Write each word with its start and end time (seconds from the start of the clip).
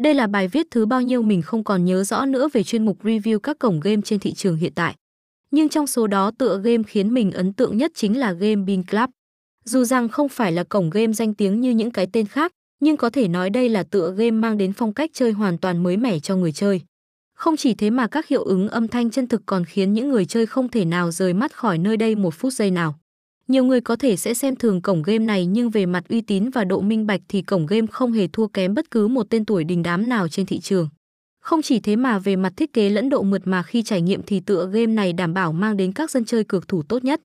Đây 0.00 0.14
là 0.14 0.26
bài 0.26 0.48
viết 0.48 0.66
thứ 0.70 0.86
bao 0.86 1.02
nhiêu 1.02 1.22
mình 1.22 1.42
không 1.42 1.64
còn 1.64 1.84
nhớ 1.84 2.04
rõ 2.04 2.26
nữa 2.26 2.48
về 2.52 2.62
chuyên 2.62 2.84
mục 2.84 3.04
review 3.04 3.38
các 3.38 3.58
cổng 3.58 3.80
game 3.80 4.00
trên 4.04 4.18
thị 4.18 4.32
trường 4.32 4.56
hiện 4.56 4.72
tại. 4.74 4.94
Nhưng 5.50 5.68
trong 5.68 5.86
số 5.86 6.06
đó 6.06 6.30
tựa 6.38 6.60
game 6.64 6.82
khiến 6.82 7.14
mình 7.14 7.32
ấn 7.32 7.52
tượng 7.52 7.76
nhất 7.76 7.92
chính 7.94 8.18
là 8.18 8.32
game 8.32 8.56
Bean 8.56 8.82
Club. 8.82 9.10
Dù 9.64 9.84
rằng 9.84 10.08
không 10.08 10.28
phải 10.28 10.52
là 10.52 10.64
cổng 10.64 10.90
game 10.90 11.12
danh 11.12 11.34
tiếng 11.34 11.60
như 11.60 11.70
những 11.70 11.90
cái 11.90 12.06
tên 12.12 12.26
khác, 12.26 12.52
nhưng 12.80 12.96
có 12.96 13.10
thể 13.10 13.28
nói 13.28 13.50
đây 13.50 13.68
là 13.68 13.82
tựa 13.82 14.14
game 14.16 14.30
mang 14.30 14.58
đến 14.58 14.72
phong 14.72 14.94
cách 14.94 15.10
chơi 15.14 15.32
hoàn 15.32 15.58
toàn 15.58 15.82
mới 15.82 15.96
mẻ 15.96 16.18
cho 16.18 16.36
người 16.36 16.52
chơi. 16.52 16.80
Không 17.34 17.56
chỉ 17.56 17.74
thế 17.74 17.90
mà 17.90 18.06
các 18.06 18.28
hiệu 18.28 18.44
ứng 18.44 18.68
âm 18.68 18.88
thanh 18.88 19.10
chân 19.10 19.28
thực 19.28 19.42
còn 19.46 19.64
khiến 19.64 19.92
những 19.92 20.08
người 20.08 20.24
chơi 20.24 20.46
không 20.46 20.68
thể 20.68 20.84
nào 20.84 21.10
rời 21.10 21.34
mắt 21.34 21.56
khỏi 21.56 21.78
nơi 21.78 21.96
đây 21.96 22.14
một 22.14 22.34
phút 22.34 22.52
giây 22.52 22.70
nào. 22.70 22.99
Nhiều 23.50 23.64
người 23.64 23.80
có 23.80 23.96
thể 23.96 24.16
sẽ 24.16 24.34
xem 24.34 24.56
thường 24.56 24.82
cổng 24.82 25.02
game 25.02 25.18
này 25.18 25.46
nhưng 25.46 25.70
về 25.70 25.86
mặt 25.86 26.04
uy 26.08 26.20
tín 26.20 26.50
và 26.50 26.64
độ 26.64 26.80
minh 26.80 27.06
bạch 27.06 27.20
thì 27.28 27.42
cổng 27.42 27.66
game 27.66 27.86
không 27.86 28.12
hề 28.12 28.28
thua 28.28 28.46
kém 28.46 28.74
bất 28.74 28.90
cứ 28.90 29.08
một 29.08 29.26
tên 29.30 29.44
tuổi 29.44 29.64
đình 29.64 29.82
đám 29.82 30.08
nào 30.08 30.28
trên 30.28 30.46
thị 30.46 30.60
trường. 30.60 30.88
Không 31.40 31.62
chỉ 31.62 31.80
thế 31.80 31.96
mà 31.96 32.18
về 32.18 32.36
mặt 32.36 32.52
thiết 32.56 32.72
kế 32.72 32.90
lẫn 32.90 33.08
độ 33.08 33.22
mượt 33.22 33.42
mà 33.44 33.62
khi 33.62 33.82
trải 33.82 34.02
nghiệm 34.02 34.22
thì 34.26 34.40
tựa 34.40 34.66
game 34.72 34.86
này 34.86 35.12
đảm 35.12 35.34
bảo 35.34 35.52
mang 35.52 35.76
đến 35.76 35.92
các 35.92 36.10
dân 36.10 36.24
chơi 36.24 36.44
cược 36.44 36.68
thủ 36.68 36.82
tốt 36.82 37.04
nhất. 37.04 37.20